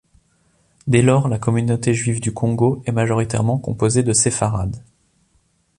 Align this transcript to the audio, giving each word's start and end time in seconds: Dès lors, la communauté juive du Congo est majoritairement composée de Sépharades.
Dès 0.87 1.03
lors, 1.03 1.29
la 1.29 1.37
communauté 1.37 1.93
juive 1.93 2.19
du 2.21 2.33
Congo 2.33 2.81
est 2.87 2.91
majoritairement 2.91 3.59
composée 3.59 4.01
de 4.01 4.13
Sépharades. 4.13 4.83